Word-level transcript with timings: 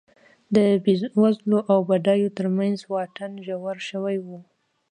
د 0.55 0.57
بېوزلو 0.83 1.59
او 1.71 1.77
بډایو 1.89 2.33
ترمنځ 2.37 2.77
واټن 2.91 3.31
ژور 3.47 3.77
شوی 3.89 4.17
و 4.25 4.27